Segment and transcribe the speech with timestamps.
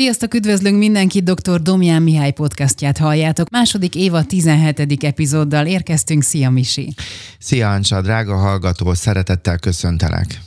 [0.00, 1.62] Sziasztok, üdvözlünk mindenkit, dr.
[1.62, 3.50] Domján Mihály podcastját halljátok.
[3.50, 5.04] Második éva 17.
[5.04, 6.22] epizóddal érkeztünk.
[6.22, 6.94] Szia, Misi!
[7.38, 10.40] Szia, Ancsa, drága hallgató, szeretettel köszöntelek.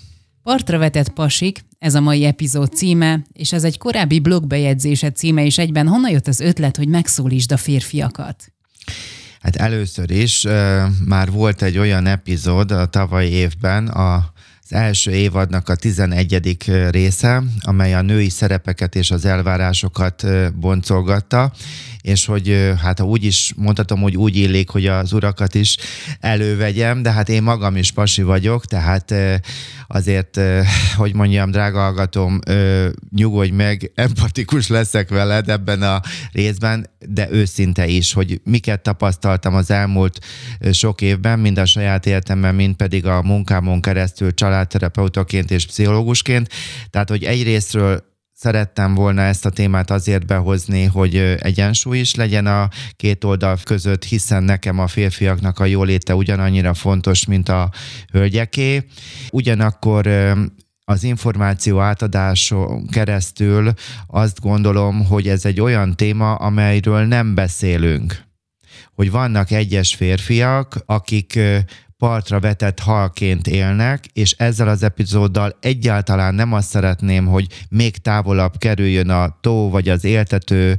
[0.43, 5.57] Partra vetett pasik, ez a mai epizód címe, és ez egy korábbi blogbejegyzése címe, és
[5.57, 8.53] egyben honnan jött az ötlet, hogy megszólítsd a férfiakat?
[9.41, 14.32] Hát először is uh, már volt egy olyan epizód a tavalyi évben, a
[14.63, 16.57] az első évadnak a 11.
[16.89, 20.25] része, amely a női szerepeket és az elvárásokat
[20.55, 21.53] boncolgatta,
[22.03, 25.77] és hogy hát ha úgy is mondhatom, hogy úgy illik, hogy az urakat is
[26.19, 29.13] elővegyem, de hát én magam is pasi vagyok, tehát
[29.87, 30.39] azért,
[30.95, 32.39] hogy mondjam, drága hallgatom,
[33.15, 39.71] nyugodj meg, empatikus leszek veled ebben a részben, de őszinte is, hogy miket tapasztaltam az
[39.71, 40.19] elmúlt
[40.71, 46.49] sok évben, mind a saját életemben, mind pedig a munkámon keresztül családterapeutaként és pszichológusként.
[46.89, 48.11] Tehát, hogy egyrésztről
[48.43, 54.03] szerettem volna ezt a témát azért behozni, hogy egyensúly is legyen a két oldal között,
[54.03, 57.71] hiszen nekem a férfiaknak a jóléte ugyanannyira fontos, mint a
[58.11, 58.85] hölgyeké.
[59.31, 60.07] Ugyanakkor
[60.85, 63.73] az információ átadáson keresztül
[64.07, 68.23] azt gondolom, hogy ez egy olyan téma, amelyről nem beszélünk.
[68.93, 71.39] Hogy vannak egyes férfiak, akik
[72.03, 78.57] partra vetett halként élnek, és ezzel az epizóddal egyáltalán nem azt szeretném, hogy még távolabb
[78.57, 80.77] kerüljön a tó vagy az éltető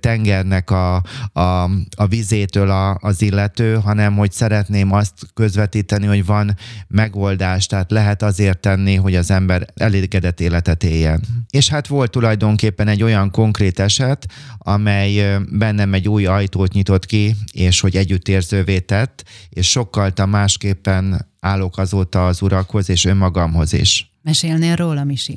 [0.00, 1.62] tengernek a, a,
[1.96, 6.56] a vizétől a, az illető, hanem hogy szeretném azt közvetíteni, hogy van
[6.88, 11.20] megoldás, tehát lehet azért tenni, hogy az ember elégedett életet éljen.
[11.50, 14.26] És hát volt tulajdonképpen egy olyan konkrét eset,
[14.58, 21.26] amely bennem egy új ajtót nyitott ki, és hogy együttérzővé tett, és sokkal más másképpen
[21.40, 24.10] állok azóta az urakhoz és önmagamhoz is.
[24.22, 25.34] Mesélnél róla, Misi?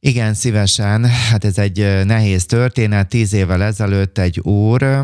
[0.00, 1.04] Igen, szívesen.
[1.04, 3.08] Hát ez egy nehéz történet.
[3.08, 5.02] Tíz évvel ezelőtt egy úr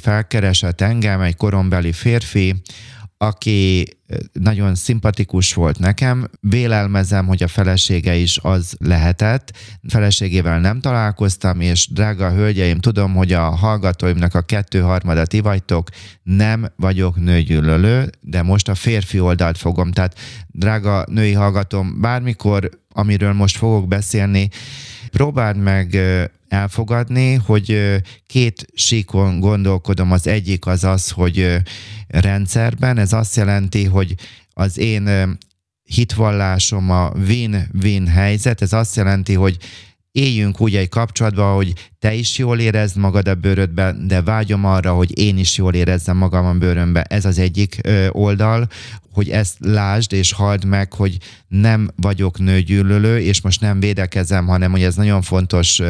[0.00, 2.54] felkeresett engem, egy korombeli férfi,
[3.18, 3.86] aki
[4.32, 6.28] nagyon szimpatikus volt nekem.
[6.40, 9.56] Vélelmezem, hogy a felesége is az lehetett.
[9.88, 15.88] Feleségével nem találkoztam, és drága hölgyeim, tudom, hogy a hallgatóimnak a kettő harmada ti vagytok,
[16.22, 19.92] nem vagyok nőgyűlölő, de most a férfi oldalt fogom.
[19.92, 24.48] Tehát, drága női hallgatom, bármikor, amiről most fogok beszélni,
[25.10, 25.98] próbáld meg
[26.48, 30.12] elfogadni, hogy két síkon gondolkodom.
[30.12, 31.56] Az egyik az az, hogy
[32.08, 34.14] rendszerben, ez azt jelenti, hogy
[34.52, 35.36] az én
[35.82, 39.56] hitvallásom a win-win helyzet, ez azt jelenti, hogy
[40.18, 44.92] éljünk úgy egy kapcsolatban, hogy te is jól érezd magad a bőrödben, de vágyom arra,
[44.92, 47.02] hogy én is jól érezzem magam a bőrömbe.
[47.02, 47.80] Ez az egyik
[48.10, 48.68] oldal,
[49.12, 51.16] hogy ezt lásd és halld meg, hogy
[51.48, 55.80] nem vagyok nőgyűlölő, és most nem védekezem, hanem hogy ez nagyon fontos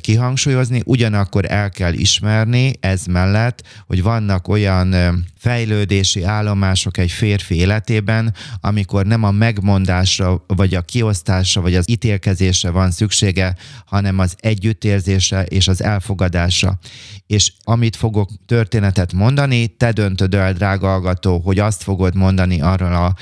[0.00, 0.82] kihangsúlyozni.
[0.84, 4.94] Ugyanakkor el kell ismerni ez mellett, hogy vannak olyan
[5.38, 12.70] fejlődési állomások egy férfi életében, amikor nem a megmondásra, vagy a kiosztásra, vagy az ítélkezésre
[12.70, 12.90] van
[13.24, 13.54] szüksége,
[13.86, 16.78] hanem az együttérzésre és az elfogadásra.
[17.26, 22.92] És amit fogok történetet mondani, te döntöd el, drága hallgató, hogy azt fogod mondani arról
[22.92, 23.14] a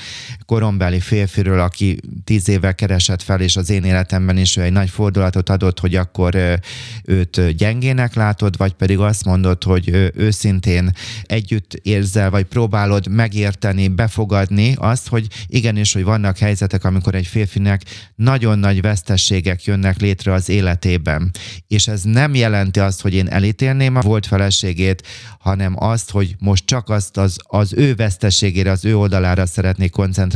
[0.45, 4.89] korombeli férfiről, aki tíz éve keresett fel, és az én életemben is ő egy nagy
[4.89, 6.59] fordulatot adott, hogy akkor
[7.03, 10.91] őt gyengének látod, vagy pedig azt mondod, hogy őszintén
[11.23, 17.81] együtt érzel, vagy próbálod megérteni, befogadni azt, hogy igenis, hogy vannak helyzetek, amikor egy férfinek
[18.15, 21.31] nagyon nagy vesztességek jönnek létre az életében.
[21.67, 25.07] És ez nem jelenti azt, hogy én elítélném a volt feleségét,
[25.39, 30.31] hanem azt, hogy most csak azt az, az ő vesztességére, az ő oldalára szeretnék koncentrálni.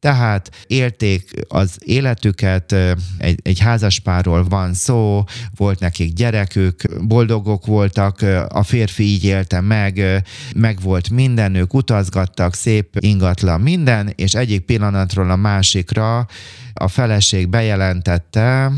[0.00, 2.74] Tehát élték az életüket,
[3.18, 5.24] egy, egy házaspárról van szó,
[5.56, 10.22] volt nekik gyerekük, boldogok voltak, a férfi így élte meg,
[10.56, 16.26] meg volt minden, ők utazgattak, szép ingatlan minden, és egyik pillanatról a másikra
[16.72, 18.72] a feleség bejelentette,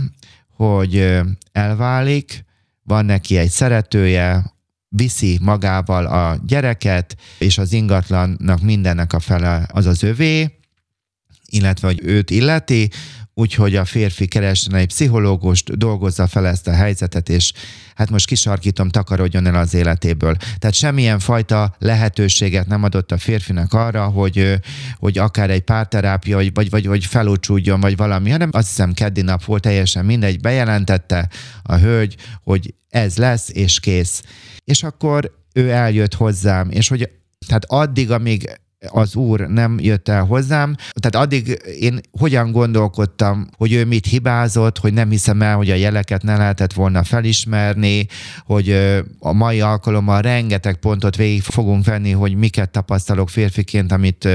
[0.57, 1.21] hogy
[1.53, 2.45] elválik,
[2.83, 4.53] van neki egy szeretője,
[4.91, 10.59] viszi magával a gyereket, és az ingatlannak mindennek a fele az az övé,
[11.47, 12.91] illetve hogy őt illeti,
[13.41, 17.53] úgyhogy a férfi keresne egy pszichológust, dolgozza fel ezt a helyzetet, és
[17.95, 20.37] hát most kisarkítom, takarodjon el az életéből.
[20.59, 24.61] Tehát semmilyen fajta lehetőséget nem adott a férfinak arra, hogy,
[24.97, 29.23] hogy akár egy párterápia, vagy, vagy, vagy, vagy felúcsúdjon, vagy valami, hanem azt hiszem keddi
[29.23, 31.29] nap volt, teljesen mindegy, bejelentette
[31.63, 34.23] a hölgy, hogy ez lesz, és kész.
[34.65, 37.11] És akkor ő eljött hozzám, és hogy
[37.47, 40.75] tehát addig, amíg az úr nem jött el hozzám.
[40.93, 45.75] Tehát addig én hogyan gondolkodtam, hogy ő mit hibázott, hogy nem hiszem el, hogy a
[45.75, 48.07] jeleket ne lehetett volna felismerni,
[48.45, 48.71] hogy
[49.19, 54.29] a mai alkalommal rengeteg pontot végig fogunk venni, hogy miket tapasztalok férfiként, amit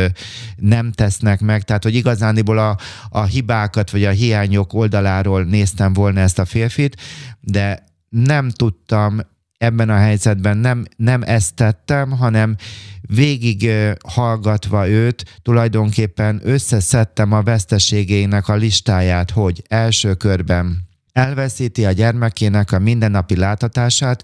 [0.56, 1.64] nem tesznek meg.
[1.64, 2.78] Tehát, hogy igazániból a,
[3.10, 6.96] a hibákat vagy a hiányok oldaláról néztem volna ezt a férfit,
[7.40, 9.20] de nem tudtam
[9.66, 12.56] ebben a helyzetben nem, nem ezt tettem, hanem
[13.02, 13.72] végig
[14.08, 22.80] hallgatva őt tulajdonképpen összeszedtem a veszteségeinek a listáját, hogy első körben elveszíti a gyermekének a
[22.80, 24.24] mindennapi láthatását,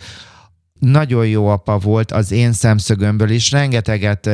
[0.80, 4.30] nagyon jó apa volt az én szemszögömből is, rengeteget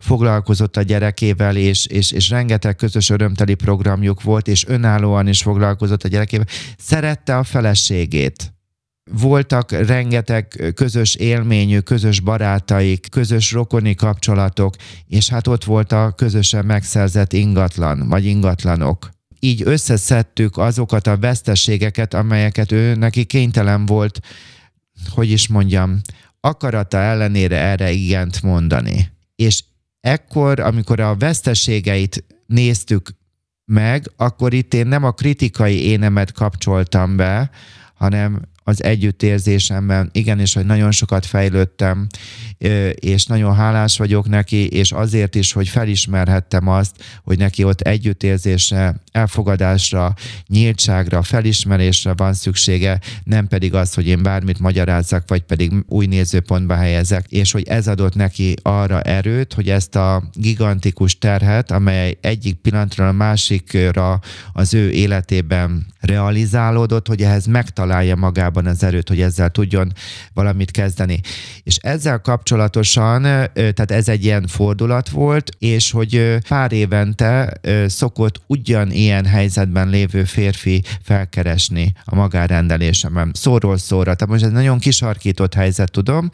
[0.00, 6.02] foglalkozott a gyerekével, és, és, és rengeteg közös örömteli programjuk volt, és önállóan is foglalkozott
[6.02, 6.46] a gyerekével.
[6.78, 8.52] Szerette a feleségét
[9.10, 14.74] voltak rengeteg közös élményű, közös barátaik, közös rokoni kapcsolatok,
[15.06, 19.10] és hát ott volt a közösen megszerzett ingatlan, vagy ingatlanok.
[19.40, 24.20] Így összeszedtük azokat a veszteségeket, amelyeket ő neki kénytelen volt,
[25.08, 26.00] hogy is mondjam,
[26.40, 29.10] akarata ellenére erre igent mondani.
[29.36, 29.64] És
[30.00, 33.10] ekkor, amikor a veszteségeit néztük
[33.64, 37.50] meg, akkor itt én nem a kritikai énemet kapcsoltam be,
[37.94, 40.10] hanem az együttérzésemben.
[40.12, 42.06] Igenis, hogy nagyon sokat fejlődtem,
[42.94, 49.00] és nagyon hálás vagyok neki, és azért is, hogy felismerhettem azt, hogy neki ott együttérzésre,
[49.12, 50.14] elfogadásra,
[50.46, 56.74] nyíltságra, felismerésre van szüksége, nem pedig az, hogy én bármit magyarázzak, vagy pedig új nézőpontba
[56.74, 62.54] helyezek, és hogy ez adott neki arra erőt, hogy ezt a gigantikus terhet, amely egyik
[62.54, 64.20] pillanatról a másikra
[64.52, 69.92] az ő életében realizálódott, hogy ehhez megtalálja magában az erőt, hogy ezzel tudjon
[70.34, 71.20] valamit kezdeni.
[71.62, 72.20] És ezzel
[72.52, 73.22] kapcsolatosan,
[73.52, 80.82] tehát ez egy ilyen fordulat volt, és hogy pár évente szokott ugyanilyen helyzetben lévő férfi
[81.02, 83.30] felkeresni a magárendelésemben.
[83.34, 84.14] Szóról szóra.
[84.14, 86.30] Tehát most ez nagyon kisarkított helyzet, tudom,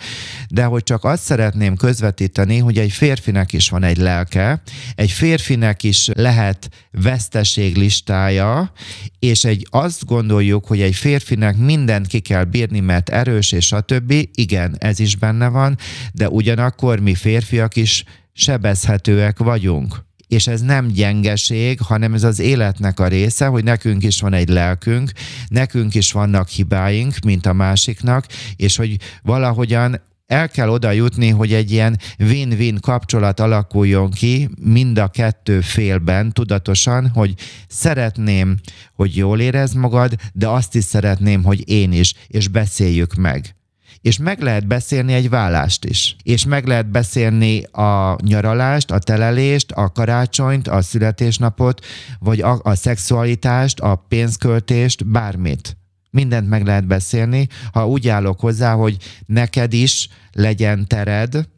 [0.50, 4.62] de hogy csak azt szeretném közvetíteni, hogy egy férfinek is van egy lelke,
[4.94, 8.72] egy férfinek is lehet veszteség listája,
[9.18, 13.80] és egy azt gondoljuk, hogy egy férfinek mindent ki kell bírni, mert erős, és a
[13.80, 15.78] többi, igen, ez is benne van,
[16.12, 23.00] de ugyanakkor mi férfiak is sebezhetőek vagyunk és ez nem gyengeség, hanem ez az életnek
[23.00, 25.12] a része, hogy nekünk is van egy lelkünk,
[25.48, 28.26] nekünk is vannak hibáink, mint a másiknak,
[28.56, 34.98] és hogy valahogyan el kell oda jutni, hogy egy ilyen win-win kapcsolat alakuljon ki mind
[34.98, 37.34] a kettő félben tudatosan, hogy
[37.68, 38.56] szeretném,
[38.94, 43.57] hogy jól érez magad, de azt is szeretném, hogy én is, és beszéljük meg.
[44.00, 46.16] És meg lehet beszélni egy vállást is.
[46.22, 51.84] És meg lehet beszélni a nyaralást, a telelést, a karácsonyt, a születésnapot,
[52.18, 55.76] vagy a, a szexualitást, a pénzköltést, bármit
[56.10, 58.96] mindent meg lehet beszélni, ha úgy állok hozzá, hogy
[59.26, 61.48] neked is legyen tered,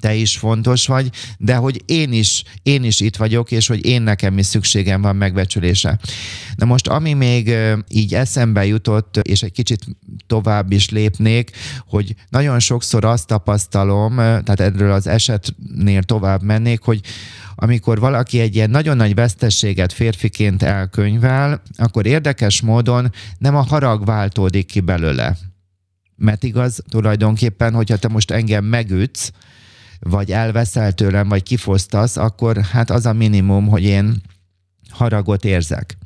[0.00, 4.02] te is fontos vagy, de hogy én is, én is itt vagyok, és hogy én
[4.02, 5.98] nekem is szükségem van megbecsülése.
[6.56, 7.54] Na most, ami még
[7.88, 9.84] így eszembe jutott, és egy kicsit
[10.26, 11.50] tovább is lépnék,
[11.86, 17.00] hogy nagyon sokszor azt tapasztalom, tehát erről az esetnél tovább mennék, hogy
[17.54, 24.04] amikor valaki egy ilyen nagyon nagy vesztességet férfiként elkönyvel, akkor érdekes módon nem a harag
[24.04, 25.36] váltódik ki belőle.
[26.16, 29.30] Mert igaz, tulajdonképpen, hogyha te most engem megütsz,
[30.00, 34.22] vagy elveszel tőlem, vagy kifosztasz, akkor hát az a minimum, hogy én
[34.90, 35.96] haragot érzek.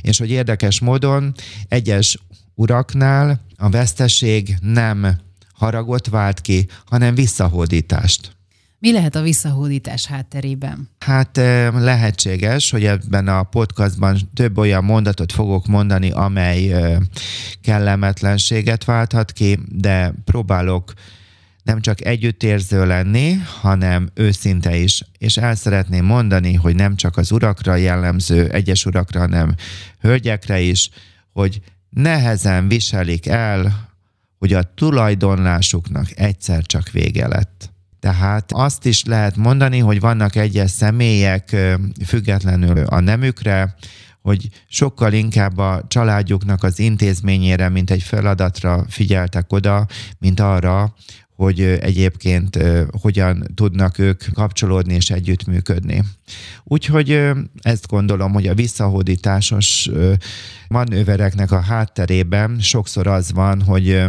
[0.00, 1.34] És hogy érdekes módon
[1.68, 2.18] egyes
[2.54, 5.20] uraknál a veszteség nem
[5.54, 8.36] haragot vált ki, hanem visszahódítást.
[8.78, 10.88] Mi lehet a visszahódítás hátterében?
[10.98, 11.36] Hát
[11.72, 16.74] lehetséges, hogy ebben a podcastban több olyan mondatot fogok mondani, amely
[17.60, 20.92] kellemetlenséget válthat ki, de próbálok
[21.62, 25.02] nem csak együttérző lenni, hanem őszinte is.
[25.18, 29.54] És el szeretném mondani, hogy nem csak az urakra jellemző, egyes urakra, hanem
[30.00, 30.90] hölgyekre is,
[31.32, 33.90] hogy nehezen viselik el,
[34.38, 37.70] hogy a tulajdonlásuknak egyszer csak vége lett.
[38.00, 41.56] Tehát azt is lehet mondani, hogy vannak egyes személyek
[42.04, 43.74] függetlenül a nemükre,
[44.22, 49.86] hogy sokkal inkább a családjuknak az intézményére, mint egy feladatra figyeltek oda,
[50.18, 50.94] mint arra,
[51.36, 52.58] hogy egyébként
[53.00, 56.04] hogyan tudnak ők kapcsolódni és együttműködni.
[56.64, 59.90] Úgyhogy ezt gondolom, hogy a visszahódításos
[60.68, 64.04] manővereknek a hátterében sokszor az van, hogy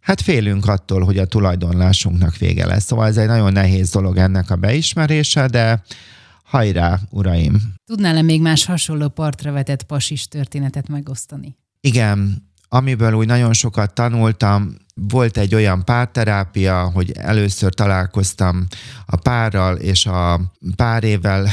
[0.00, 2.84] hát félünk attól, hogy a tulajdonlásunknak vége lesz.
[2.84, 5.82] Szóval ez egy nagyon nehéz dolog ennek a beismerése, de
[6.44, 7.60] hajrá, uraim!
[7.84, 11.56] Tudnál-e még más hasonló partra vetett pasis történetet megosztani?
[11.80, 18.66] Igen, amiből úgy nagyon sokat tanultam, volt egy olyan párterápia, hogy először találkoztam
[19.06, 20.40] a párral, és a
[20.76, 21.48] pár évvel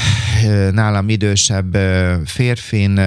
[0.70, 1.76] nálam idősebb
[2.24, 3.00] férfin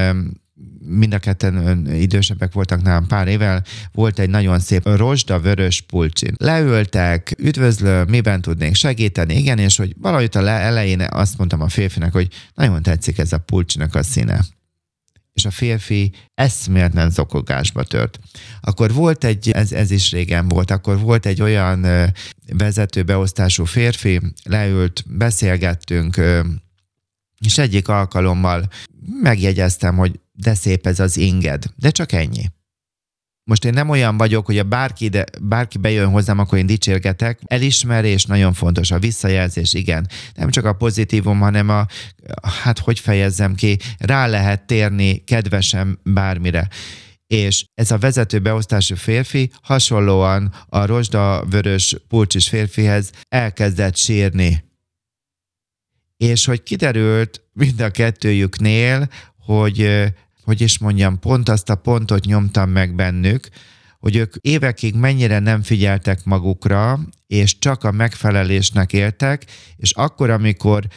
[0.86, 6.34] mind a ketten idősebbek voltak nálam pár évvel, volt egy nagyon szép rozsda vörös pulcsin.
[6.38, 12.12] Leültek, üdvözlöm, miben tudnék segíteni, igen, és hogy valahogy a elején azt mondtam a férfinek,
[12.12, 14.40] hogy nagyon tetszik ez a pulcsinak a színe
[15.34, 18.20] és a férfi eszméletlen zokogásba tört.
[18.62, 22.12] Akkor volt egy, ez, ez is régen volt, akkor volt egy olyan
[22.54, 26.22] vezetőbeosztású férfi, leült, beszélgettünk,
[27.46, 28.68] és egyik alkalommal
[29.22, 32.52] megjegyeztem, hogy de szép ez az inged, de csak ennyi.
[33.44, 37.40] Most én nem olyan vagyok, hogy a bárki, de, bárki bejön hozzám, akkor én dicsérgetek.
[37.46, 40.08] Elismerés nagyon fontos, a visszajelzés, igen.
[40.36, 41.86] Nem csak a pozitívum, hanem a,
[42.64, 46.68] hát hogy fejezzem ki, rá lehet térni kedvesem bármire
[47.34, 54.64] és ez a vezető beosztású férfi hasonlóan a rozsda vörös pulcsis férfihez elkezdett sírni.
[56.18, 60.04] És hogy kiderült mind a kettőjüknél, hogy
[60.44, 63.48] hogy is mondjam, pont azt a pontot nyomtam meg bennük,
[64.00, 69.46] hogy ők évekig mennyire nem figyeltek magukra, és csak a megfelelésnek éltek,
[69.78, 70.88] és akkor, amikor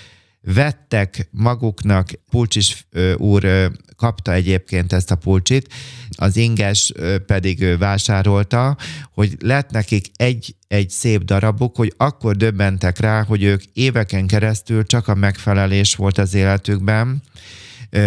[0.55, 2.87] vettek maguknak, Pulcsis
[3.17, 5.73] úr kapta egyébként ezt a pulcsit,
[6.11, 6.93] az inges
[7.27, 8.77] pedig vásárolta,
[9.13, 14.87] hogy lett nekik egy, egy szép darabuk, hogy akkor döbbentek rá, hogy ők éveken keresztül
[14.87, 17.23] csak a megfelelés volt az életükben,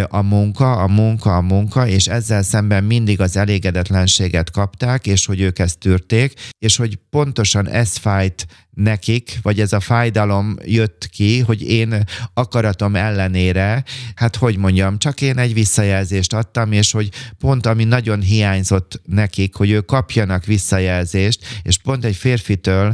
[0.07, 5.41] a munka, a munka, a munka, és ezzel szemben mindig az elégedetlenséget kapták, és hogy
[5.41, 8.45] ők ezt tűrték, és hogy pontosan ez fájt
[8.79, 13.83] nekik, vagy ez a fájdalom jött ki, hogy én akaratom ellenére,
[14.15, 17.09] hát hogy mondjam, csak én egy visszajelzést adtam, és hogy
[17.39, 22.93] pont ami nagyon hiányzott nekik, hogy ők kapjanak visszajelzést, és pont egy férfitől,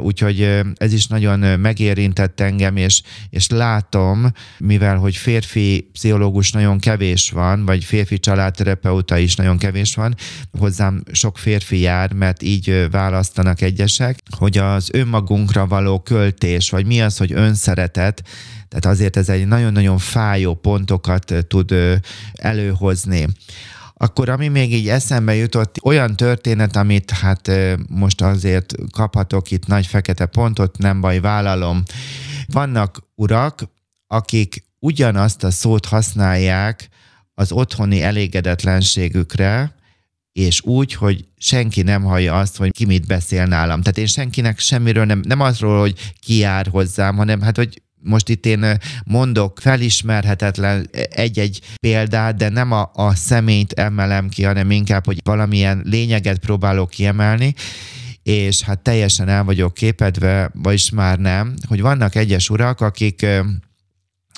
[0.00, 7.30] úgyhogy ez is nagyon megérintett engem, és, és látom, mivel hogy férfi pszichológus nagyon kevés
[7.30, 10.14] van, vagy férfi családterapeuta is nagyon kevés van,
[10.58, 16.86] hozzám sok férfi jár, mert így választanak egyesek, hogy az ön önmagunkra való költés, vagy
[16.86, 18.22] mi az, hogy önszeretet,
[18.68, 21.74] tehát azért ez egy nagyon-nagyon fájó pontokat tud
[22.32, 23.26] előhozni.
[23.94, 27.50] Akkor ami még így eszembe jutott, olyan történet, amit hát
[27.88, 31.82] most azért kaphatok itt nagy fekete pontot, nem baj, vállalom.
[32.46, 33.62] Vannak urak,
[34.06, 36.88] akik ugyanazt a szót használják
[37.34, 39.74] az otthoni elégedetlenségükre,
[40.38, 43.80] és úgy, hogy senki nem hallja azt, hogy ki mit beszél nálam.
[43.80, 48.28] Tehát én senkinek semmiről nem, nem azról, hogy ki jár hozzám, hanem hát, hogy most
[48.28, 55.04] itt én mondok felismerhetetlen egy-egy példát, de nem a, a személyt emelem ki, hanem inkább,
[55.04, 57.54] hogy valamilyen lényeget próbálok kiemelni,
[58.22, 63.26] és hát teljesen el vagyok képedve, vagyis már nem, hogy vannak egyes urak, akik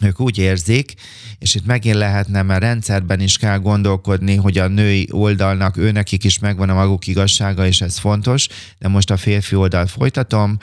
[0.00, 0.95] ők úgy érzik,
[1.38, 6.38] és itt megint lehetne, mert rendszerben is kell gondolkodni, hogy a női oldalnak, őnekik is
[6.38, 10.59] megvan a maguk igazsága, és ez fontos, de most a férfi oldalt folytatom,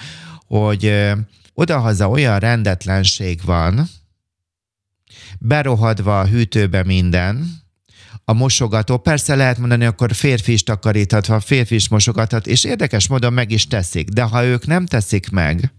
[0.47, 0.93] hogy
[1.53, 3.89] odahaza olyan rendetlenség van,
[5.39, 7.65] berohadva a hűtőbe minden,
[8.29, 13.33] a mosogató, persze lehet mondani, akkor férfi is takaríthat, férfi is mosogathat, és érdekes módon
[13.33, 15.73] meg is teszik, de ha ők nem teszik meg,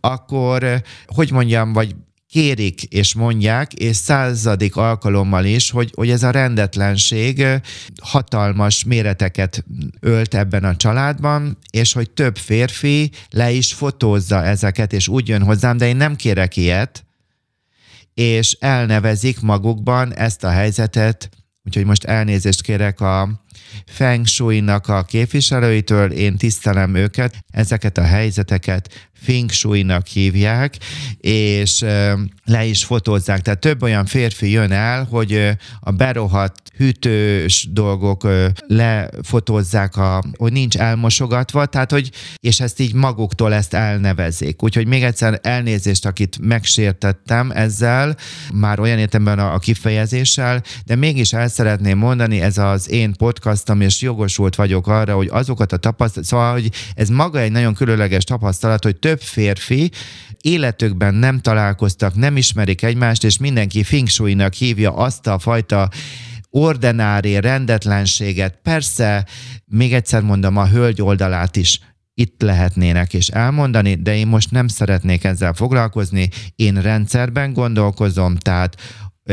[0.00, 1.94] akkor, hogy mondjam, vagy
[2.30, 7.46] kérik és mondják, és századik alkalommal is, hogy, hogy ez a rendetlenség
[8.02, 9.64] hatalmas méreteket
[10.00, 15.42] ölt ebben a családban, és hogy több férfi le is fotózza ezeket, és úgy jön
[15.42, 17.04] hozzám, de én nem kérek ilyet,
[18.14, 21.28] és elnevezik magukban ezt a helyzetet,
[21.64, 23.44] úgyhogy most elnézést kérek a
[23.86, 30.76] Feng Shui-nak a képviselőitől, én tisztelem őket, ezeket a helyzeteket Feng Shui-nak hívják,
[31.20, 31.84] és
[32.44, 33.40] le is fotózzák.
[33.40, 38.28] Tehát több olyan férfi jön el, hogy a berohadt hűtős dolgok
[38.66, 44.62] lefotózzák, a, hogy nincs elmosogatva, tehát hogy, és ezt így maguktól ezt elnevezik.
[44.62, 48.16] Úgyhogy még egyszer elnézést, akit megsértettem ezzel,
[48.52, 53.80] már olyan értemben a, a kifejezéssel, de mégis el szeretném mondani, ez az én podcastom,
[53.80, 58.24] és jogosult vagyok arra, hogy azokat a tapasztalat, szóval, hogy ez maga egy nagyon különleges
[58.24, 59.90] tapasztalat, hogy több férfi
[60.40, 65.88] életükben nem találkoztak, nem ismerik egymást, és mindenki feng hívja azt a fajta
[66.50, 69.26] ordinári rendetlenséget, persze,
[69.64, 71.80] még egyszer mondom, a hölgy oldalát is
[72.14, 78.76] itt lehetnének és elmondani, de én most nem szeretnék ezzel foglalkozni, én rendszerben gondolkozom, tehát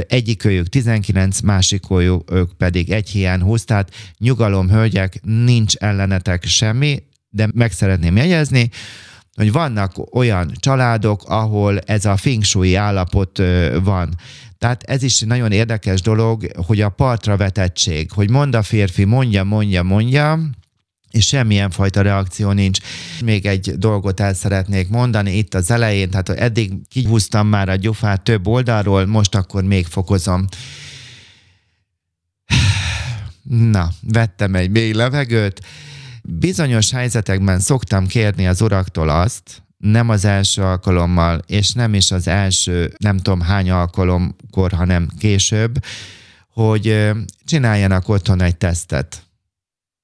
[0.08, 7.72] egyikőjük 19, másikőjük pedig egy hiány 20, tehát nyugalom, hölgyek, nincs ellenetek semmi, de meg
[7.72, 8.70] szeretném jegyezni,
[9.36, 13.42] hogy vannak olyan családok, ahol ez a feng shui állapot
[13.84, 14.16] van.
[14.58, 19.44] Tehát ez is nagyon érdekes dolog, hogy a partra vetettség, hogy mond a férfi, mondja,
[19.44, 20.40] mondja, mondja,
[21.14, 22.80] és semmilyen fajta reakció nincs.
[23.24, 28.24] Még egy dolgot el szeretnék mondani itt az elején, tehát eddig kihúztam már a gyufát
[28.24, 30.48] több oldalról, most akkor még fokozom.
[33.72, 35.62] Na, vettem egy mély levegőt.
[36.24, 42.28] Bizonyos helyzetekben szoktam kérni az uraktól azt, nem az első alkalommal, és nem is az
[42.28, 45.86] első nem tudom hány alkalomkor, hanem később,
[46.54, 47.12] hogy
[47.46, 49.24] csináljanak otthon egy tesztet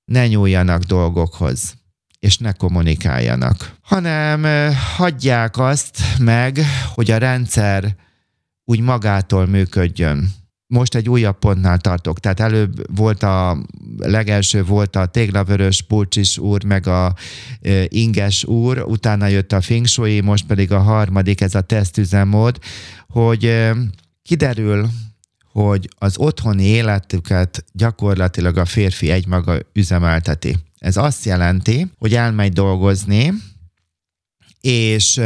[0.06, 1.74] ne nyúljanak dolgokhoz,
[2.20, 6.60] és ne kommunikáljanak, hanem hagyják azt meg,
[6.94, 7.96] hogy a rendszer
[8.66, 10.30] úgy magától működjön.
[10.74, 13.58] Most egy újabb pontnál tartok, tehát előbb volt a
[13.98, 17.16] legelső volt a téglavörös pulcsis úr, meg a
[17.62, 22.60] e, inges úr, utána jött a feng shui, most pedig a harmadik, ez a tesztüzemmód,
[23.08, 23.76] hogy e,
[24.24, 24.90] kiderül,
[25.52, 30.58] hogy az otthoni életüket gyakorlatilag a férfi egymaga üzemelteti.
[30.78, 33.34] Ez azt jelenti, hogy elmegy dolgozni,
[34.62, 35.22] és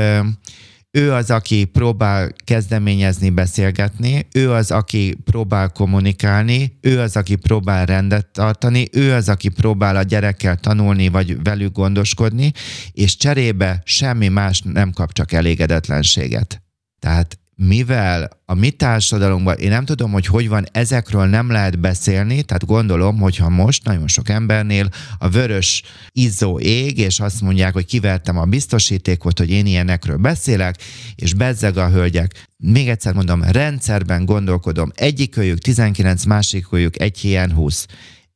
[0.97, 7.85] ő az, aki próbál kezdeményezni, beszélgetni, ő az, aki próbál kommunikálni, ő az, aki próbál
[7.85, 12.51] rendet tartani, ő az, aki próbál a gyerekkel tanulni, vagy velük gondoskodni,
[12.91, 16.61] és cserébe semmi más nem kap, csak elégedetlenséget.
[16.99, 22.43] Tehát mivel a mi társadalomban, én nem tudom, hogy hogy van, ezekről nem lehet beszélni,
[22.43, 27.85] tehát gondolom, hogyha most nagyon sok embernél a vörös izzó ég, és azt mondják, hogy
[27.85, 30.75] kivertem a biztosítékot, hogy én ilyenekről beszélek,
[31.15, 32.47] és bezzeg a hölgyek.
[32.57, 37.85] Még egyszer mondom, rendszerben gondolkodom, egyikőjük 19, másikőjük egy hiány 20.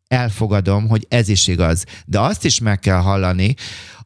[0.07, 3.55] Elfogadom, hogy ez is igaz, de azt is meg kell hallani,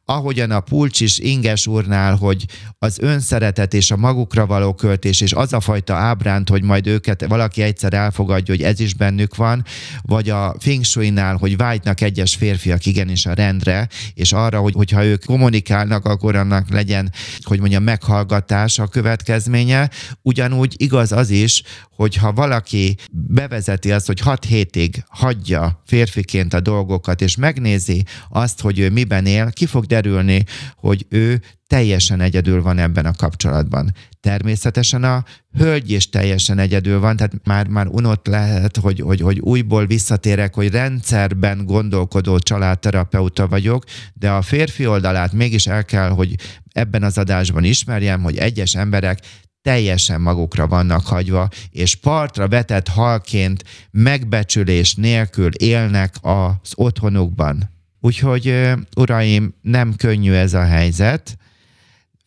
[0.04, 2.44] ahogyan a Pulcsis Inges úrnál, hogy
[2.78, 7.26] az önszeretet és a magukra való költés, és az a fajta ábránt, hogy majd őket
[7.26, 9.64] valaki egyszer elfogadja, hogy ez is bennük van,
[10.02, 15.04] vagy a Feng Shui-nál, hogy vágynak egyes férfiak igenis a rendre, és arra, hogy, hogyha
[15.04, 19.90] ők kommunikálnak, akkor annak legyen, hogy mondjam, meghallgatás a következménye.
[20.22, 21.62] Ugyanúgy igaz az is,
[22.02, 28.60] hogy ha valaki bevezeti azt, hogy 6 hétig hagyja férfiként a dolgokat, és megnézi azt,
[28.60, 30.44] hogy ő miben él, ki fog derülni,
[30.76, 33.94] hogy ő teljesen egyedül van ebben a kapcsolatban.
[34.20, 35.24] Természetesen a
[35.58, 40.54] hölgy is teljesen egyedül van, tehát már, már unott lehet, hogy, hogy, hogy újból visszatérek,
[40.54, 43.84] hogy rendszerben gondolkodó családterapeuta vagyok,
[44.14, 46.34] de a férfi oldalát mégis el kell, hogy
[46.72, 49.18] ebben az adásban ismerjem, hogy egyes emberek
[49.62, 57.70] teljesen magukra vannak hagyva, és partra vetett halként megbecsülés nélkül élnek az otthonukban.
[58.00, 61.36] Úgyhogy, uraim, nem könnyű ez a helyzet,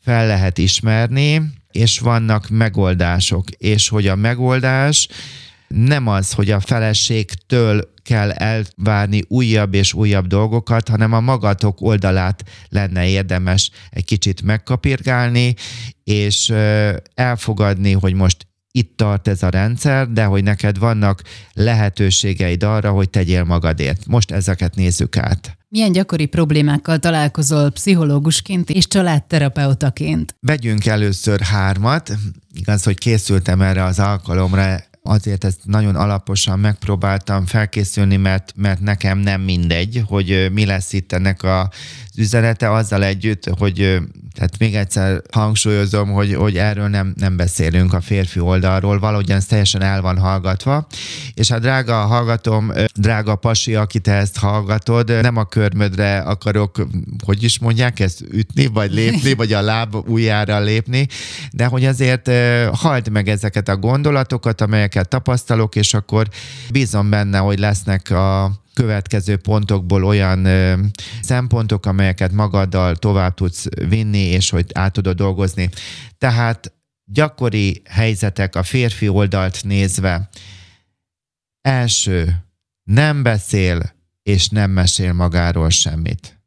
[0.02, 5.08] fel lehet ismerni, és vannak megoldások, és hogy a megoldás
[5.68, 12.44] nem az, hogy a feleségtől kell elvárni újabb és újabb dolgokat, hanem a magatok oldalát
[12.70, 15.56] lenne érdemes egy kicsit megkapirgálni,
[16.04, 16.54] és
[17.14, 21.22] elfogadni, hogy most itt tart ez a rendszer, de hogy neked vannak
[21.54, 24.06] lehetőségeid arra, hogy tegyél magadért.
[24.06, 25.58] Most ezeket nézzük át.
[25.70, 30.36] Milyen gyakori problémákkal találkozol pszichológusként és családterapeutaként?
[30.40, 32.12] Vegyünk először hármat.
[32.54, 39.18] Igaz, hogy készültem erre az alkalomra, azért ezt nagyon alaposan megpróbáltam felkészülni, mert, mert nekem
[39.18, 41.68] nem mindegy, hogy mi lesz itt ennek az
[42.18, 44.00] üzenete, azzal együtt, hogy
[44.36, 49.46] tehát még egyszer hangsúlyozom, hogy, hogy erről nem, nem beszélünk a férfi oldalról, valahogy ez
[49.46, 50.88] teljesen el van hallgatva.
[51.34, 56.88] És hát drága hallgatom, drága pasi, aki te ezt hallgatod, nem a körmödre akarok,
[57.26, 61.08] hogy is mondják, ezt ütni, vagy lépni, vagy a láb ujjára lépni,
[61.52, 62.32] de hogy azért
[62.74, 66.28] halld meg ezeket a gondolatokat, amelyeket tapasztalok, és akkor
[66.72, 70.78] bízom benne, hogy lesznek a következő pontokból olyan ö,
[71.22, 75.70] szempontok, amelyeket magaddal tovább tudsz vinni, és hogy át tudod dolgozni.
[76.18, 76.74] Tehát
[77.06, 80.30] gyakori helyzetek a férfi oldalt nézve.
[81.62, 82.46] Első,
[82.84, 86.40] nem beszél és nem mesél magáról semmit.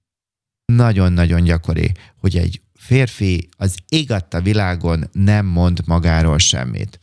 [0.64, 4.12] Nagyon-nagyon gyakori, hogy egy férfi az ég
[4.42, 7.00] világon nem mond magáról semmit.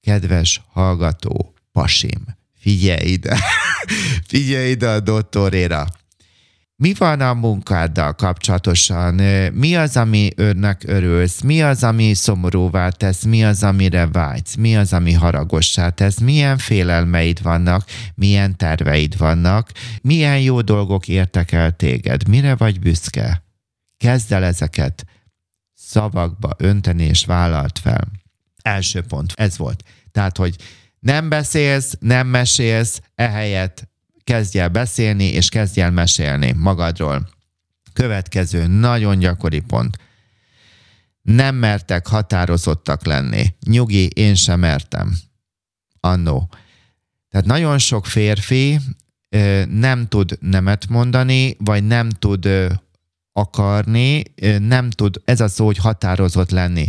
[0.00, 2.24] Kedves hallgató, pasim,
[2.66, 3.36] figyelj ide,
[4.30, 5.86] figyelj ide a doktoréra.
[6.76, 9.14] Mi van a munkáddal kapcsolatosan?
[9.52, 11.40] Mi az, ami önnek örülsz?
[11.40, 13.22] Mi az, ami szomorúvá tesz?
[13.22, 14.54] Mi az, amire vágysz?
[14.54, 16.18] Mi az, ami haragossá tesz?
[16.18, 17.84] Milyen félelmeid vannak?
[18.14, 19.70] Milyen terveid vannak?
[20.02, 22.28] Milyen jó dolgok értek el téged?
[22.28, 23.42] Mire vagy büszke?
[23.96, 25.06] Kezd el ezeket
[25.74, 28.08] szavakba önteni és vállalt fel.
[28.62, 29.82] Első pont, ez volt.
[30.12, 30.56] Tehát, hogy
[31.06, 33.88] nem beszélsz, nem mesélsz, ehelyett
[34.24, 37.28] kezdj el beszélni, és kezdj el mesélni magadról.
[37.92, 39.96] Következő nagyon gyakori pont.
[41.22, 43.54] Nem mertek határozottak lenni.
[43.66, 45.16] Nyugi, én sem mertem.
[46.00, 46.50] Annó.
[47.30, 48.80] Tehát nagyon sok férfi
[49.68, 52.48] nem tud nemet mondani, vagy nem tud
[53.36, 54.22] akarni,
[54.58, 56.88] nem tud, ez a szó, hogy határozott lenni.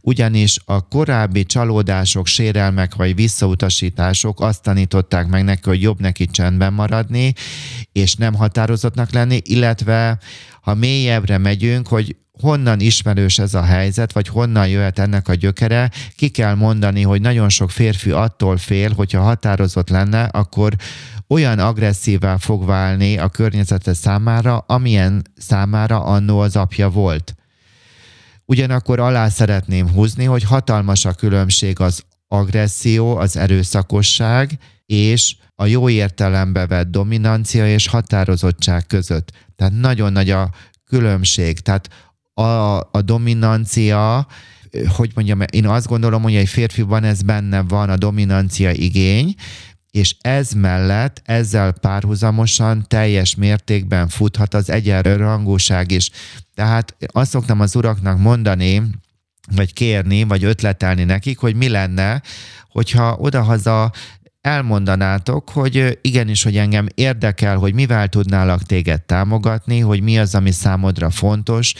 [0.00, 6.72] Ugyanis a korábbi csalódások, sérelmek vagy visszautasítások azt tanították meg neki, hogy jobb neki csendben
[6.72, 7.32] maradni,
[7.92, 10.18] és nem határozottnak lenni, illetve
[10.60, 15.90] ha mélyebbre megyünk, hogy honnan ismerős ez a helyzet, vagy honnan jöhet ennek a gyökere,
[16.16, 20.72] ki kell mondani, hogy nagyon sok férfi attól fél, hogyha határozott lenne, akkor
[21.28, 27.34] olyan agresszívá fog válni a környezete számára, amilyen számára annó az apja volt.
[28.44, 35.88] Ugyanakkor alá szeretném húzni, hogy hatalmas a különbség az agresszió, az erőszakosság és a jó
[35.88, 39.32] értelembe vett dominancia és határozottság között.
[39.56, 40.50] Tehát nagyon nagy a
[40.84, 41.60] különbség.
[41.60, 41.88] Tehát
[42.38, 44.26] a, a dominancia,
[44.96, 49.34] hogy mondjam, én azt gondolom, hogy egy férfiban ez benne van, a dominancia igény,
[49.90, 56.10] és ez mellett, ezzel párhuzamosan teljes mértékben futhat az egyenrangúság is.
[56.54, 58.82] Tehát azt szoktam az uraknak mondani,
[59.54, 62.22] vagy kérni, vagy ötletelni nekik, hogy mi lenne,
[62.70, 63.92] hogyha odahaza
[64.48, 70.50] elmondanátok, hogy igenis, hogy engem érdekel, hogy mivel tudnálak téged támogatni, hogy mi az, ami
[70.50, 71.74] számodra fontos,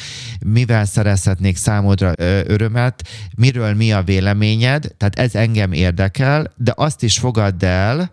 [0.46, 2.12] mivel szerezhetnék számodra
[2.46, 8.10] örömet, miről mi a véleményed, tehát ez engem érdekel, de azt is fogadd el,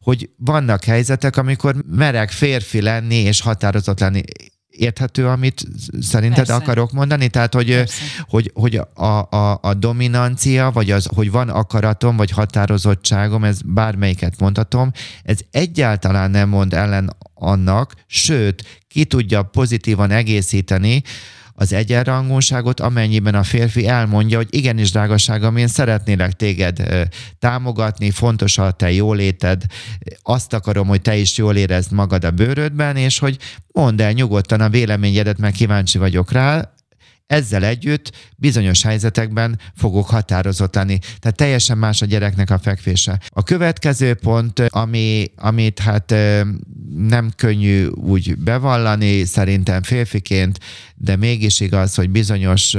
[0.00, 4.22] hogy vannak helyzetek, amikor merek férfi lenni és határozott lenni
[4.78, 5.64] érthető, amit
[6.00, 6.54] szerinted Persze.
[6.54, 7.28] akarok mondani?
[7.28, 7.84] Tehát, hogy,
[8.28, 14.40] hogy, hogy a, a, a dominancia, vagy az, hogy van akaratom, vagy határozottságom, ez bármelyiket
[14.40, 21.02] mondhatom, ez egyáltalán nem mond ellen annak, sőt, ki tudja pozitívan egészíteni,
[21.60, 26.82] az egyenrangúságot, amennyiben a férfi elmondja, hogy igenis, drágaságom, én szeretnélek téged
[27.38, 29.62] támogatni, fontos a te jóléted,
[30.22, 33.38] azt akarom, hogy te is jól érezd magad a bőrödben, és hogy
[33.72, 36.72] mondd el nyugodtan a véleményedet, mert kíváncsi vagyok rá,
[37.28, 40.98] ezzel együtt bizonyos helyzetekben fogok határozott lenni.
[41.18, 43.20] Tehát teljesen más a gyereknek a fekvése.
[43.28, 46.14] A következő pont, ami, amit hát
[46.96, 50.58] nem könnyű úgy bevallani, szerintem férfiként,
[50.96, 52.74] de mégis igaz, hogy bizonyos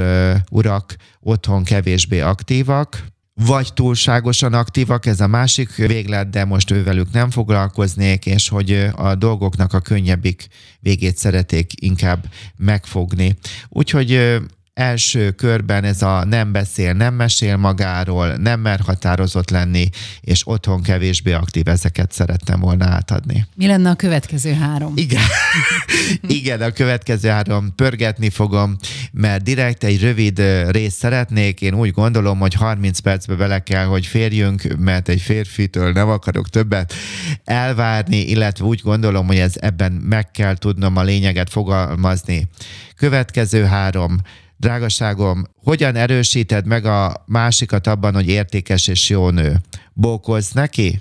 [0.50, 7.30] urak otthon kevésbé aktívak, vagy túlságosan aktívak, ez a másik véglet, de most ővelük nem
[7.30, 10.46] foglalkoznék, és hogy a dolgoknak a könnyebbik
[10.80, 12.24] végét szereték inkább
[12.56, 13.38] megfogni.
[13.68, 14.40] Úgyhogy
[14.74, 19.88] első körben ez a nem beszél, nem mesél magáról, nem mer határozott lenni,
[20.20, 23.46] és otthon kevésbé aktív, ezeket szerettem volna átadni.
[23.54, 24.92] Mi lenne a következő három?
[24.96, 25.22] Igen,
[26.40, 28.76] Igen a következő három pörgetni fogom,
[29.12, 31.60] mert direkt egy rövid részt szeretnék.
[31.60, 36.48] Én úgy gondolom, hogy 30 percbe bele kell, hogy férjünk, mert egy férfitől nem akarok
[36.48, 36.94] többet
[37.44, 42.48] elvárni, illetve úgy gondolom, hogy ez ebben meg kell tudnom a lényeget fogalmazni.
[42.96, 44.18] Következő három
[44.60, 49.60] Drágaságom, hogyan erősíted meg a másikat abban, hogy értékes és jó nő?
[49.92, 51.00] Bókolsz neki?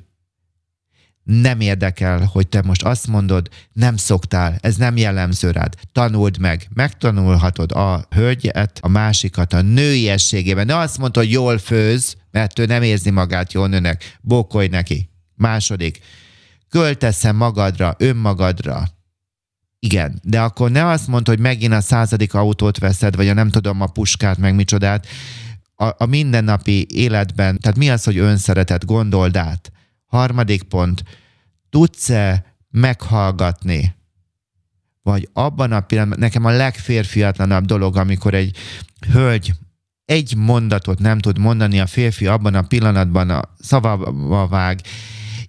[1.23, 5.75] Nem érdekel, hogy te most azt mondod, nem szoktál, ez nem jellemző rád.
[5.91, 10.65] Tanuld meg, megtanulhatod a hölgyet, a másikat a nőiességében.
[10.65, 14.17] Ne azt mondod, hogy jól főz, mert ő nem érzi magát jó nőnek.
[14.21, 15.09] Bókolj neki.
[15.35, 15.99] Második,
[16.69, 18.98] költeszem magadra, önmagadra
[19.79, 23.49] igen, de akkor ne azt mondd, hogy megint a századik autót veszed, vagy a nem
[23.49, 25.07] tudom, a puskát, meg micsodát.
[25.75, 29.71] A, a mindennapi életben, tehát mi az, hogy önszeretet, gondold át.
[30.05, 31.03] Harmadik pont,
[31.69, 33.95] tudsz-e meghallgatni?
[35.01, 38.57] Vagy abban a pillanatban, nekem a legférfiatlanabb dolog, amikor egy
[39.11, 39.53] hölgy
[40.09, 44.81] egy mondatot nem tud mondani, a férfi abban a pillanatban a szavava vág,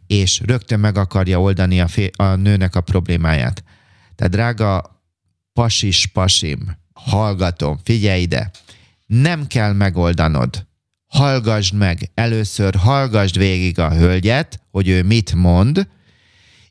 [0.07, 3.65] és rögtön meg akarja oldani a, fér, a nőnek a problémáját.
[4.21, 5.03] Tehát drága
[5.53, 8.51] pasis pasim, hallgatom, figyelj ide,
[9.07, 10.67] nem kell megoldanod.
[11.07, 15.89] hallgasd meg, először hallgasd végig a hölgyet, hogy ő mit mond,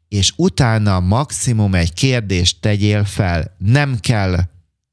[0.08, 3.56] és utána maximum egy kérdést tegyél fel.
[3.58, 4.40] Nem kell,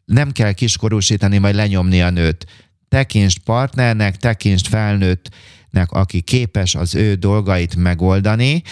[0.05, 2.47] nem kell kiskorúsítani, vagy lenyomni a nőt.
[2.88, 8.62] Tekintsd partnernek, tekintsd felnőttnek, aki képes az ő dolgait megoldani,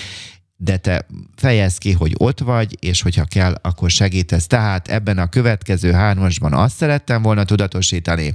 [0.56, 4.46] de te fejezd ki, hogy ott vagy, és hogyha kell, akkor segítesz.
[4.46, 8.32] Tehát ebben a következő hármasban azt szerettem volna tudatosítani,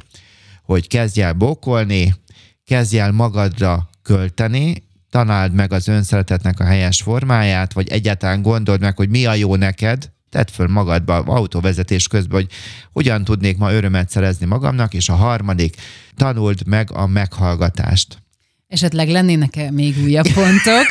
[0.63, 2.15] hogy kezdj el bókolni,
[2.65, 8.95] kezdj el magadra költeni, tanáld meg az önszeretetnek a helyes formáját, vagy egyáltalán gondold meg,
[8.95, 12.51] hogy mi a jó neked, tedd föl magadba autóvezetés közben, hogy
[12.91, 15.75] hogyan tudnék ma örömet szerezni magamnak, és a harmadik,
[16.15, 18.17] tanuld meg a meghallgatást.
[18.69, 20.85] Esetleg lennének-e még újabb pontok?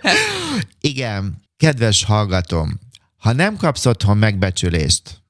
[0.80, 2.80] Igen, kedves hallgatom,
[3.16, 5.22] ha nem kapsz otthon megbecsülést,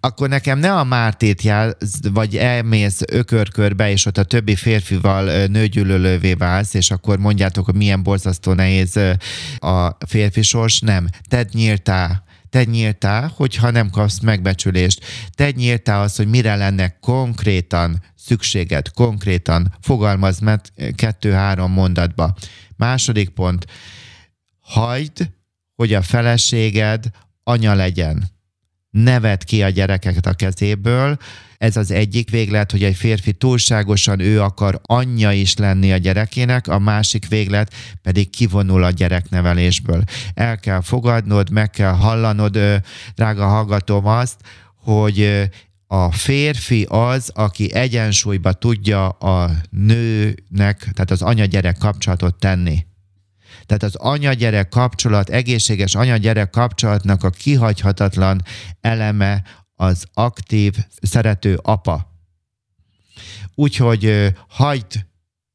[0.00, 6.34] akkor nekem ne a Mártét jelz, vagy elmész ökörkörbe, és ott a többi férfival nőgyűlölővé
[6.34, 8.96] válsz, és akkor mondjátok, hogy milyen borzasztó nehéz
[9.58, 10.80] a férfi sors.
[10.80, 11.06] Nem.
[11.28, 12.22] Tedd nyíltá
[12.56, 15.04] te nyíltál, hogyha nem kapsz megbecsülést.
[15.34, 20.60] Te nyíltál az, hogy mire lenne konkrétan szükséged, konkrétan fogalmaz meg
[20.94, 22.34] kettő-három mondatba.
[22.76, 23.66] Második pont,
[24.60, 25.30] hagyd,
[25.74, 27.04] hogy a feleséged
[27.42, 28.35] anya legyen
[29.02, 31.16] nevet ki a gyerekeket a kezéből.
[31.58, 36.68] Ez az egyik véglet, hogy egy férfi túlságosan ő akar anyja is lenni a gyerekének,
[36.68, 40.02] a másik véglet pedig kivonul a gyereknevelésből.
[40.34, 42.58] El kell fogadnod, meg kell hallanod,
[43.14, 44.40] drága hallgatom azt,
[44.76, 45.48] hogy
[45.86, 52.84] a férfi az, aki egyensúlyba tudja a nőnek, tehát az anya-gyerek kapcsolatot tenni.
[53.66, 58.42] Tehát az anya-gyerek kapcsolat, egészséges anya-gyerek kapcsolatnak a kihagyhatatlan
[58.80, 59.42] eleme
[59.74, 62.14] az aktív, szerető apa.
[63.54, 65.06] Úgyhogy hagyd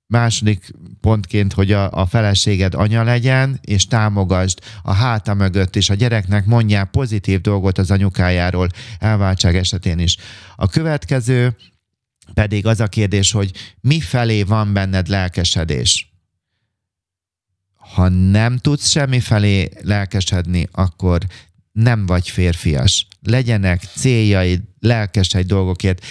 [0.08, 0.72] második
[1.02, 5.90] pontként, hogy a, a feleséged anya legyen, és támogasd a háta mögött is.
[5.90, 8.68] A gyereknek mondjál pozitív dolgot az anyukájáról
[9.00, 10.18] elváltság esetén is.
[10.56, 11.56] A következő
[12.34, 16.11] pedig az a kérdés, hogy mi felé van benned lelkesedés
[17.94, 21.20] ha nem tudsz semmi felé lelkesedni, akkor
[21.72, 23.08] nem vagy férfias.
[23.22, 26.06] Legyenek céljaid, lelkesedj dolgokért.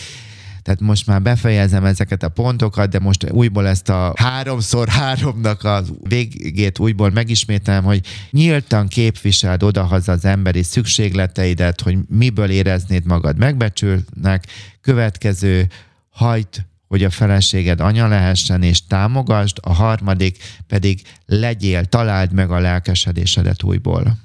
[0.62, 5.82] Tehát most már befejezem ezeket a pontokat, de most újból ezt a háromszor háromnak a
[6.08, 14.46] végét újból megismételem, hogy nyíltan képviseld odahaza az emberi szükségleteidet, hogy miből éreznéd magad megbecsülnek.
[14.80, 15.66] Következő,
[16.10, 22.58] hajt hogy a feleséged anya lehessen, és támogasd, a harmadik pedig legyél, találd meg a
[22.58, 24.16] lelkesedésedet újból.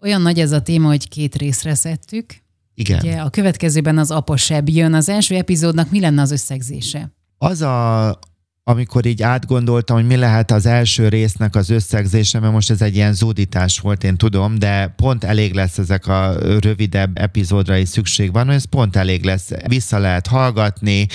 [0.00, 2.34] Olyan nagy ez a téma, hogy két részre szedtük.
[2.74, 2.98] Igen.
[2.98, 4.94] Ugye a következőben az apa seb jön.
[4.94, 7.12] Az első epizódnak mi lenne az összegzése?
[7.38, 8.18] Az a,
[8.64, 12.94] amikor így átgondoltam, hogy mi lehet az első résznek az összegzése, mert most ez egy
[12.94, 18.32] ilyen zúdítás volt, én tudom, de pont elég lesz ezek a rövidebb epizódra is szükség
[18.32, 19.50] van, ez pont elég lesz.
[19.66, 21.06] Vissza lehet hallgatni,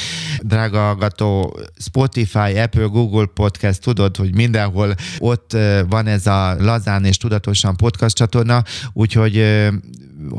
[0.41, 5.57] drága hallgató, Spotify, Apple, Google Podcast, tudod, hogy mindenhol ott
[5.89, 9.67] van ez a lazán és tudatosan podcast csatorna, úgyhogy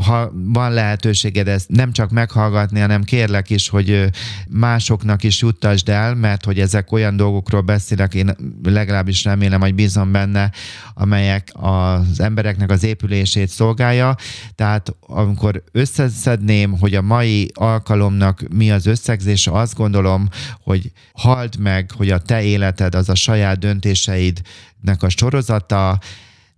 [0.04, 4.10] ha van lehetőséged ezt nem csak meghallgatni, hanem kérlek is, hogy
[4.48, 10.12] másoknak is juttasd el, mert hogy ezek olyan dolgokról beszélek, én legalábbis remélem, hogy bízom
[10.12, 10.50] benne,
[10.94, 14.14] amelyek az embereknek az épülését szolgálja.
[14.54, 20.28] Tehát amikor összeszedném, hogy a mai alkalomnak mi az összegzése, azt gondolom,
[20.62, 25.98] hogy halld meg, hogy a te életed az a saját döntéseidnek a sorozata,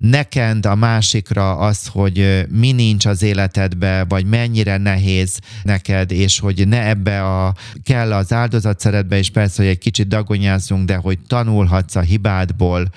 [0.01, 6.69] neked a másikra az, hogy mi nincs az életedbe, vagy mennyire nehéz neked, és hogy
[6.69, 11.95] ne ebbe a kell az áldozatszeretbe, és persze, hogy egy kicsit dagonyázzunk, de hogy tanulhatsz
[11.95, 12.91] a hibádból,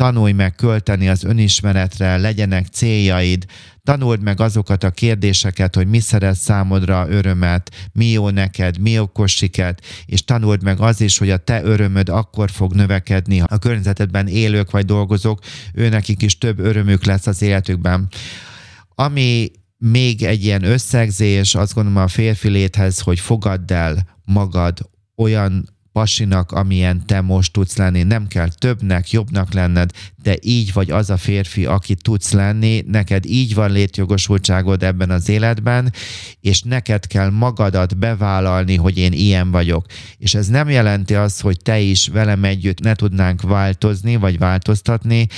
[0.00, 3.44] tanulj meg költeni az önismeretre, legyenek céljaid,
[3.82, 9.32] tanuld meg azokat a kérdéseket, hogy mi szerez számodra örömet, mi jó neked, mi okos
[9.32, 14.26] sikert, és tanuld meg az is, hogy a te örömöd akkor fog növekedni, a környezetedben
[14.26, 15.40] élők vagy dolgozók,
[15.74, 18.08] őnekik is több örömük lesz az életükben.
[18.94, 24.78] Ami még egy ilyen összegzés, azt gondolom a férfi léthez, hogy fogadd el magad
[25.16, 28.02] olyan pasinak, amilyen te most tudsz lenni.
[28.02, 29.90] Nem kell többnek, jobbnak lenned,
[30.22, 35.28] de így vagy az a férfi, aki tudsz lenni, neked így van létjogosultságod ebben az
[35.28, 35.92] életben,
[36.40, 39.86] és neked kell magadat bevállalni, hogy én ilyen vagyok.
[40.18, 45.28] És ez nem jelenti azt, hogy te is velem együtt ne tudnánk változni, vagy változtatni,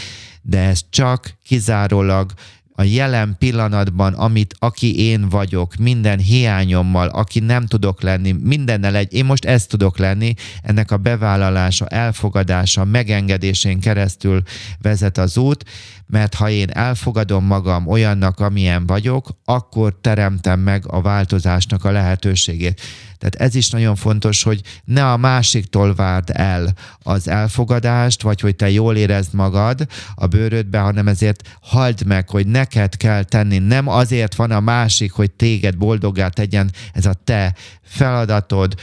[0.43, 2.33] de ez csak kizárólag
[2.75, 9.13] a jelen pillanatban, amit, aki én vagyok, minden hiányommal, aki nem tudok lenni, mindennel egy,
[9.13, 14.43] én most ezt tudok lenni, ennek a bevállalása, elfogadása, megengedésén keresztül
[14.81, 15.65] vezet az út,
[16.07, 22.81] mert ha én elfogadom magam olyannak, amilyen vagyok, akkor teremtem meg a változásnak a lehetőségét.
[23.23, 28.57] Tehát ez is nagyon fontos, hogy ne a másiktól várd el az elfogadást, vagy hogy
[28.57, 33.59] te jól érezd magad a bőrödbe, hanem ezért halld meg, hogy neked kell tenni.
[33.59, 38.75] Nem azért van a másik, hogy téged boldoggá tegyen, ez a te feladatod.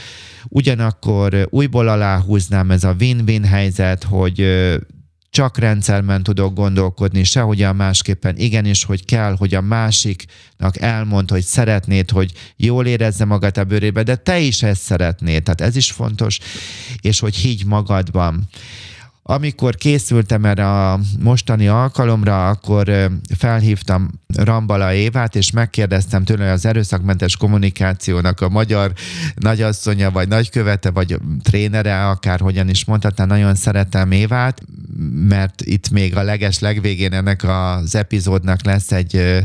[0.48, 4.40] Ugyanakkor újból aláhúznám ez a win-win helyzet, hogy
[5.30, 8.36] csak rendszerben tudok gondolkodni, sehogyan másképpen.
[8.36, 14.02] Igenis, hogy kell, hogy a másiknak elmond, hogy szeretnéd, hogy jól érezze magát a bőrébe,
[14.02, 16.38] de te is ezt szeretnéd, tehát ez is fontos,
[17.00, 18.48] és hogy higgy magadban.
[19.22, 27.36] Amikor készültem erre a mostani alkalomra, akkor felhívtam Rambala Évát, és megkérdeztem tőle az erőszakmentes
[27.36, 28.92] kommunikációnak a magyar
[29.34, 34.62] nagyasszonya, vagy nagykövete, vagy trénere, akárhogyan is mondhatná, nagyon szeretem Évát,
[35.28, 39.44] mert itt még a leges legvégén ennek az epizódnak lesz egy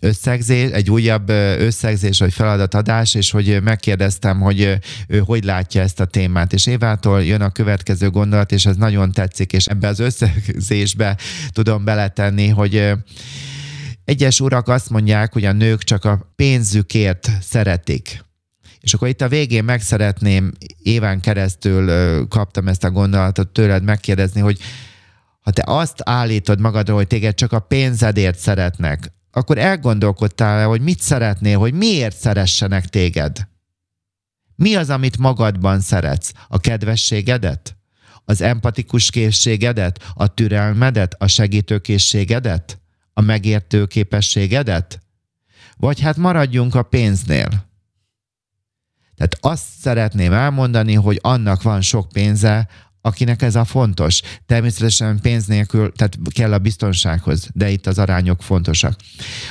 [0.00, 1.28] összegzés, egy újabb
[1.58, 4.78] összegzés, vagy feladatadás, és hogy megkérdeztem, hogy
[5.08, 6.52] ő hogy látja ezt a témát.
[6.52, 11.16] És Évától jön a következő gondolat, és ez nagyon tetszik, és ebbe az összegzésbe
[11.50, 12.92] tudom beletenni, hogy
[14.04, 18.24] egyes urak azt mondják, hogy a nők csak a pénzükért szeretik.
[18.82, 24.40] És akkor itt a végén meg szeretném, éven keresztül kaptam ezt a gondolatot tőled megkérdezni,
[24.40, 24.58] hogy
[25.40, 31.00] ha te azt állítod magadról, hogy téged csak a pénzedért szeretnek, akkor elgondolkodtál hogy mit
[31.00, 33.48] szeretnél, hogy miért szeressenek téged?
[34.56, 36.32] Mi az, amit magadban szeretsz?
[36.48, 37.76] A kedvességedet?
[38.24, 40.12] Az empatikus készségedet?
[40.14, 41.14] A türelmedet?
[41.18, 42.80] A segítőkészségedet?
[43.12, 45.00] A megértő képességedet?
[45.76, 47.71] Vagy hát maradjunk a pénznél.
[49.22, 52.68] Tehát azt szeretném elmondani, hogy annak van sok pénze,
[53.00, 54.20] akinek ez a fontos.
[54.46, 58.96] Természetesen pénz nélkül, tehát kell a biztonsághoz, de itt az arányok fontosak.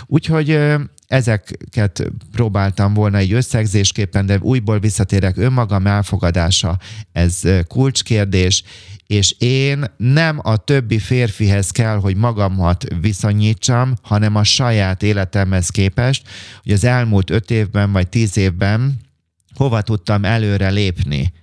[0.05, 0.59] Úgyhogy
[1.07, 6.77] ezeket próbáltam volna egy összegzésképpen, de újból visszatérek önmagam elfogadása,
[7.11, 8.63] ez kulcskérdés,
[9.07, 16.27] és én nem a többi férfihez kell, hogy magamat viszonyítsam, hanem a saját életemhez képest,
[16.63, 19.09] hogy az elmúlt öt évben vagy tíz évben
[19.55, 21.33] hova tudtam előre lépni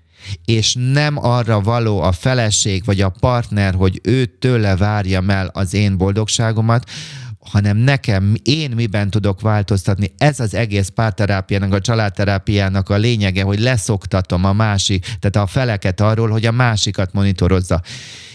[0.44, 5.74] és nem arra való a feleség vagy a partner, hogy ő tőle várjam el az
[5.74, 6.90] én boldogságomat,
[7.38, 10.12] hanem nekem, én miben tudok változtatni.
[10.18, 16.00] Ez az egész párterápiának, a családterápiának a lényege, hogy leszoktatom a másik, tehát a feleket
[16.00, 17.82] arról, hogy a másikat monitorozza.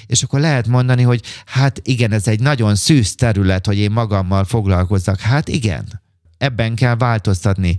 [0.05, 4.43] És akkor lehet mondani, hogy hát igen, ez egy nagyon szűz terület, hogy én magammal
[4.43, 5.19] foglalkozzak.
[5.19, 6.01] Hát igen,
[6.37, 7.75] ebben kell változtatni.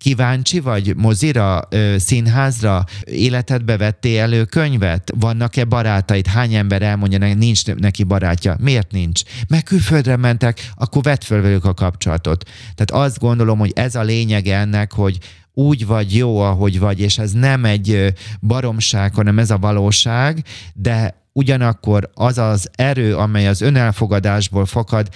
[0.00, 5.10] Kíváncsi vagy mozira, színházra, életedbe vettél elő könyvet?
[5.18, 6.26] Vannak-e barátaid?
[6.26, 8.56] Hány ember elmondja, nincs neki barátja?
[8.60, 9.22] Miért nincs?
[9.48, 12.48] Mert külföldre mentek, akkor vedd föl velük a kapcsolatot.
[12.74, 15.18] Tehát azt gondolom, hogy ez a lényege ennek, hogy
[15.54, 21.14] úgy vagy jó, ahogy vagy, és ez nem egy baromság, hanem ez a valóság, de
[21.32, 25.08] ugyanakkor az az erő, amely az önelfogadásból fakad,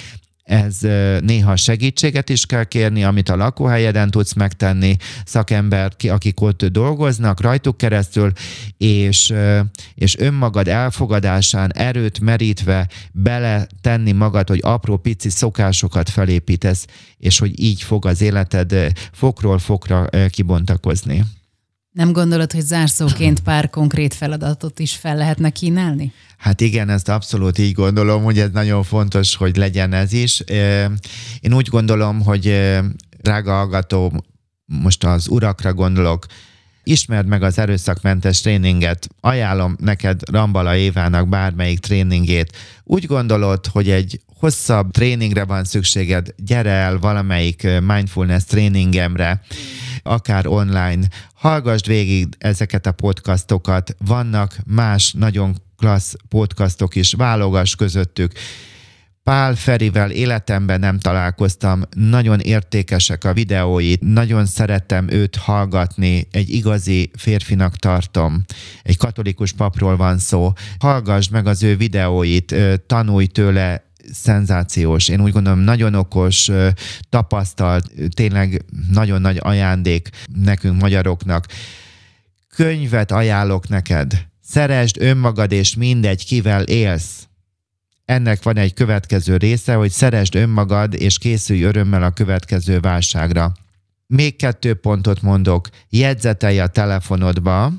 [0.45, 0.79] ez
[1.21, 7.77] néha segítséget is kell kérni, amit a lakóhelyeden tudsz megtenni, szakember, akik ott dolgoznak rajtuk
[7.77, 8.33] keresztül,
[8.77, 9.35] és,
[9.95, 16.87] és önmagad elfogadásán erőt merítve bele tenni magad, hogy apró pici szokásokat felépítesz,
[17.19, 21.25] és hogy így fog az életed fokról fokra kibontakozni.
[21.95, 26.13] Nem gondolod, hogy zárszóként pár konkrét feladatot is fel lehetne kínálni?
[26.39, 30.41] Hát igen, ezt abszolút így gondolom, hogy ez nagyon fontos, hogy legyen ez is.
[31.41, 32.71] Én úgy gondolom, hogy
[33.23, 34.25] drága hallgató,
[34.65, 36.27] most az urakra gondolok,
[36.83, 42.57] ismerd meg az erőszakmentes tréninget, ajánlom neked Rambala Évának bármelyik tréningét.
[42.85, 49.41] Úgy gondolod, hogy egy hosszabb tréningre van szükséged, gyere el valamelyik mindfulness tréningemre,
[50.05, 58.33] akár online, hallgassd végig ezeket a podcastokat, vannak más nagyon klassz podcastok is, válogass közöttük.
[59.23, 67.11] Pál Ferivel életemben nem találkoztam, nagyon értékesek a videói, nagyon szerettem őt hallgatni, egy igazi
[67.17, 68.45] férfinak tartom,
[68.83, 70.53] egy katolikus papról van szó.
[70.79, 72.55] Hallgass meg az ő videóit,
[72.87, 76.51] tanulj tőle, szenzációs, én úgy gondolom nagyon okos,
[77.09, 80.09] tapasztalt, tényleg nagyon nagy ajándék
[80.43, 81.47] nekünk magyaroknak.
[82.49, 87.27] Könyvet ajánlok neked, szeresd önmagad és mindegy, kivel élsz.
[88.05, 93.53] ennek van egy következő része, hogy szeresd önmagad, és készülj örömmel a következő válságra.
[94.07, 95.69] Még kettő pontot mondok.
[95.89, 97.73] Jegyzetelj a telefonodba,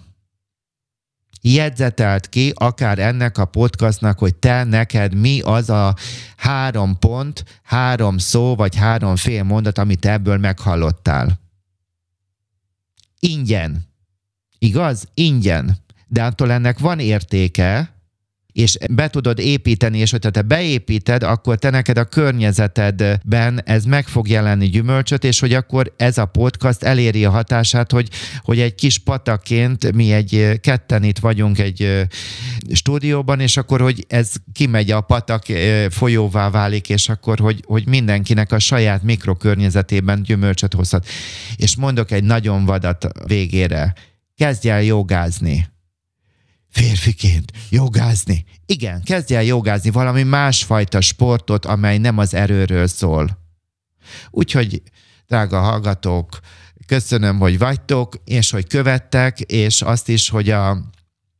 [1.53, 5.95] jegyzetelt ki, akár ennek a podcastnak, hogy te neked mi az a
[6.37, 11.39] három pont, három szó, vagy három fél mondat, amit ebből meghallottál.
[13.19, 13.85] Ingyen.
[14.59, 15.07] Igaz?
[15.13, 15.77] Ingyen.
[16.07, 17.94] De attól ennek van értéke,
[18.56, 24.08] és be tudod építeni, és hogyha te beépíted, akkor te neked a környezetedben ez meg
[24.08, 28.76] fog jelenni gyümölcsöt, és hogy akkor ez a podcast eléri a hatását, hogy, hogy egy
[28.76, 32.08] kis pataként mi egy ketten itt vagyunk egy
[32.72, 35.43] stúdióban, és akkor, hogy ez kimegy a patak,
[35.89, 41.08] folyóvá válik, és akkor, hogy, hogy mindenkinek a saját mikrokörnyezetében gyümölcsöt hozhat.
[41.56, 43.93] És mondok egy nagyon vadat végére.
[44.36, 45.74] Kezdj el jogázni
[46.76, 48.45] férfiként jogázni.
[48.65, 53.38] Igen, kezdj el jogázni valami másfajta sportot, amely nem az erőről szól.
[54.30, 54.82] Úgyhogy,
[55.28, 56.39] drága hallgatók,
[56.86, 60.89] köszönöm, hogy vagytok, és hogy követtek, és azt is, hogy a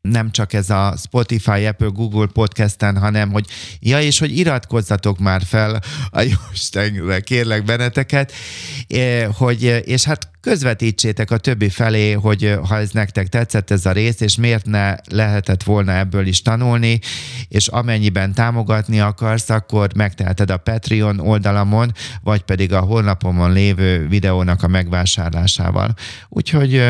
[0.10, 3.46] nem csak ez a Spotify, Apple, Google podcasten, hanem hogy
[3.80, 8.32] ja, és hogy iratkozzatok már fel a Jóistenre, kérlek benneteket,
[8.88, 13.92] eh, hogy, és hát közvetítsétek a többi felé, hogy ha ez nektek tetszett ez a
[13.92, 17.00] rész, és miért ne lehetett volna ebből is tanulni,
[17.48, 21.92] és amennyiben támogatni akarsz, akkor megteheted a Patreon oldalamon,
[22.24, 25.94] vagy pedig a honlapomon lévő videónak a megvásárlásával.
[26.30, 26.84] Úgyhogy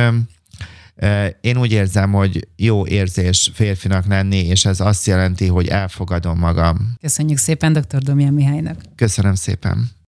[1.41, 6.93] én úgy érzem, hogy jó érzés férfinak lenni, és ez azt jelenti, hogy elfogadom magam.
[7.02, 7.98] Köszönjük szépen dr.
[7.98, 8.82] Domján Mihálynak.
[8.96, 9.96] Köszönöm szépen.